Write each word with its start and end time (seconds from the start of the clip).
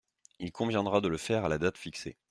Il 0.39 0.51
conviendra 0.51 0.99
de 0.99 1.07
le 1.07 1.17
faire 1.17 1.45
à 1.45 1.47
la 1.47 1.59
date 1.59 1.77
fixée. 1.77 2.17